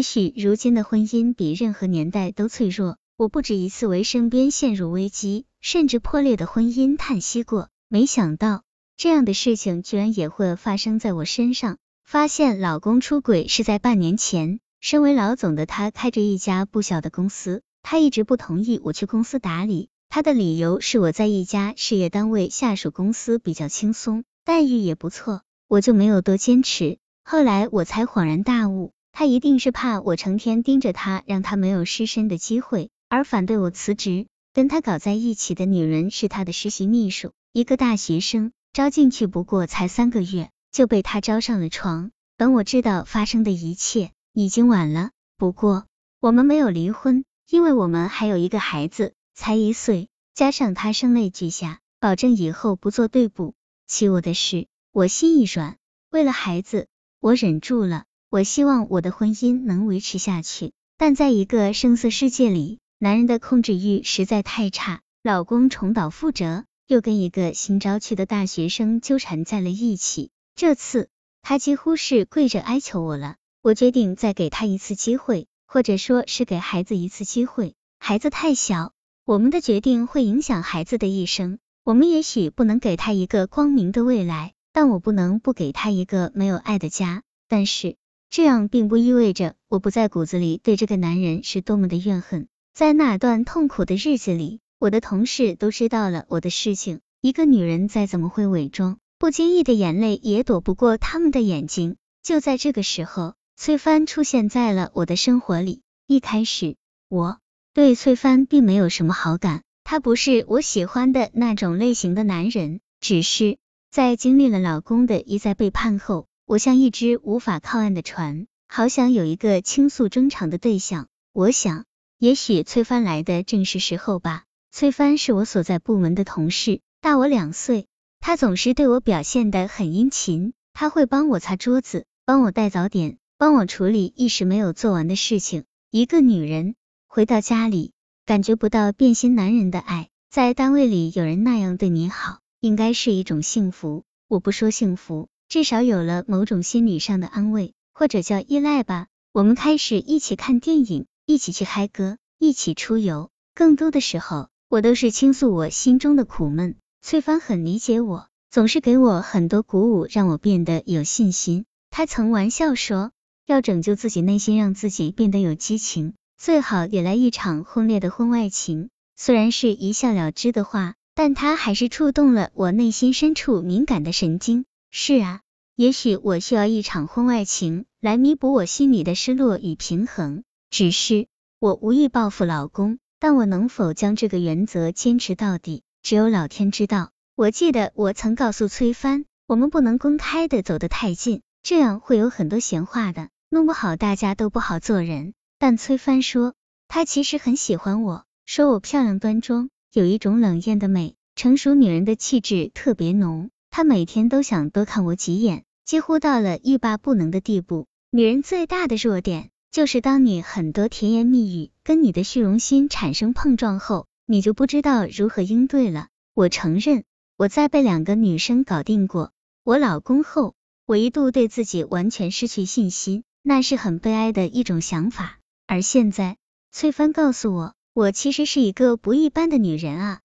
[0.00, 8.62] 也许如今的婚姻比任何年代都脆弱，我不止一次为身边陷入危机甚至破裂的婚姻叹息过，没想到
[8.96, 11.76] 这样的事情居然也会发生在我身上。
[12.02, 26.96] 发现老公出轨是在半年前，身为老总的他开着一家不小的公司，他一直不同意我去公司打理，他的理由是我在一家事业单位下属公司比较轻松，待遇也不错，我就没有多坚持。
[27.22, 28.94] 后来我才恍然大悟。
[29.20, 34.26] 他一定是怕我成天盯着他，让他没有失身的机会，而反对我辞职。
[34.54, 42.12] 跟他搞在一起的女人是他的实习秘书，一个大学生，招进去不过才三个月，就被他招上了床。
[42.38, 45.10] 等我知道发生的一切，已经晚了。
[45.36, 45.84] 不过
[46.18, 53.52] 我们没有离婚，因为我们还有一个孩子，才一岁，加上他声泪俱下，保证以后不做对不
[53.86, 54.66] 起我的事。
[54.92, 55.76] 我心一软，
[56.10, 56.88] 为了孩子，
[57.20, 58.04] 我忍住了。
[58.30, 65.00] 我希望我的婚姻能维持下去，但在一个声色世界里，男人的控制欲实在太差。
[65.24, 70.30] 老公重蹈覆辙，又跟一个新招去的大学生纠缠在了一起。
[70.54, 71.08] 这次
[71.42, 73.34] 他几乎是跪着哀求我了。
[73.62, 77.74] 我决定再给他一次机会，或者说是给孩子一次机会。
[77.98, 78.92] 孩子太小，
[79.24, 81.58] 我们的决定会影响孩子的一生。
[81.82, 87.24] 我们也许不能给他一个光明的未来，但我不能不给他一个没有爱的家。
[87.48, 87.96] 但是。
[88.30, 92.46] 这样并不意味着我不在骨子里对这个男人是多么的怨恨。
[92.72, 97.00] 在那段痛苦的日子里，我的同事都知道了我的事情。
[97.20, 101.96] 一个女人再怎么会伪装，不经意的眼泪也躲不过他们的眼睛。
[102.22, 105.82] 就在这个时候，崔帆出现在了我的生活里。
[106.06, 106.76] 一开始，
[107.08, 107.38] 我
[107.74, 112.80] 对崔帆并没有什么好感，他不是我喜欢的那种类型的男人。
[113.00, 113.58] 只是
[113.90, 116.28] 在经历了老公的一再背叛后。
[116.50, 121.06] 我像一只无法靠岸的船，好想有一个倾诉衷肠的对象。
[121.32, 121.84] 我想，
[122.18, 124.42] 也许崔帆来的正是时候吧。
[124.72, 127.86] 崔帆是我所在部门的同事，大我两岁。
[128.18, 135.62] 他总是对我表现的很殷勤，他会帮我擦桌子，帮我带早点，帮我处理一时没有做完的事情。
[135.92, 136.74] 一个女人
[137.06, 137.92] 回到家里，
[138.26, 144.02] 感觉不到变心男人的爱，在单位里有人那样对你好，应该是一种幸福。
[144.26, 145.28] 我不说幸福。
[145.50, 149.08] 至少有了某种心理上的安慰，或者叫依赖吧。
[149.32, 153.30] 我们开始一起看电影，一起去嗨歌，一起出游。
[153.52, 156.76] 更多的时候，我都是倾诉我心中的苦闷。
[157.02, 161.64] 翠芳很理解我，总是给我很多鼓舞，让我变得有信心。
[161.90, 163.10] 他曾玩笑说，
[163.44, 168.88] 要拯救自己内心，让自己变得有激情，最好也来一场轰烈的婚外情。
[169.16, 174.64] 虽然是一笑了之的话，但他还是触动了我内心深处敏感的神经。
[174.92, 175.40] 是啊，
[175.76, 180.42] 也许我需要一场婚外情来弥补我心里的失落与平衡。
[180.68, 181.28] 只是
[181.60, 187.10] 我无意报复老公，但我能否将这个原则坚持到底，只有老天知道。
[187.36, 195.34] 我记得我曾告诉崔帆，我们不能公开的走得太近，这样会有很多闲话的，弄不好大家都不好做人。
[195.58, 196.54] 但崔帆说，
[196.88, 203.50] 他其实很喜欢我，说我漂亮端庄，有一种冷艳的美，成熟女人的气质特别浓。
[203.70, 207.86] 他每天都想多看我几眼，几乎到了欲罢不能的地步。
[208.10, 216.08] 女人最大的弱点，就是当你很多甜言蜜语跟你的虚荣心产生碰撞后，你就不知道如何应对了。
[216.34, 217.04] 我承认，
[217.36, 219.32] 我在被两个女生搞定过。
[219.62, 220.54] 我老公后，
[220.86, 225.38] 我一度对自己完全失去信心，那是很悲哀的一种想法。
[225.66, 226.36] 而现在，
[226.72, 230.20] 翠帆告诉我，我其实是一个不一般的女人啊。